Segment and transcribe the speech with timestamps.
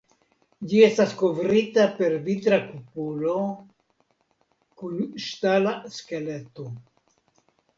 [0.69, 3.35] Ĝi estas kovrita per vitra kupolo
[4.81, 6.67] kun ŝtala skeleto.